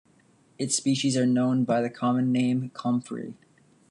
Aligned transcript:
Its 0.57 0.75
species 0.75 1.15
are 1.15 1.27
known 1.27 1.63
by 1.63 1.79
the 1.79 1.87
common 1.87 2.31
name 2.31 2.71
comfrey. 2.71 3.35